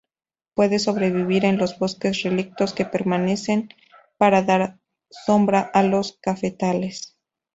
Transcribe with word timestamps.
Puede 0.55 0.79
sobrevivir 0.79 1.45
en 1.45 1.59
los 1.59 1.77
bosques 1.77 2.23
relictos 2.23 2.73
que 2.73 2.85
permanecen 2.85 3.69
para 4.17 4.41
dar 4.41 4.79
sombra 5.11 5.59
a 5.59 5.83
los 5.83 6.13
cafetales. 6.23 7.15